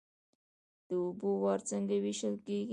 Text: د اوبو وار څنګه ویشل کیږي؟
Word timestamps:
د 0.87 0.89
اوبو 1.03 1.29
وار 1.43 1.59
څنګه 1.69 1.95
ویشل 2.03 2.35
کیږي؟ 2.45 2.69